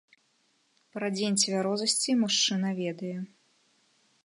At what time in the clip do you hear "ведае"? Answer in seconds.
2.83-3.15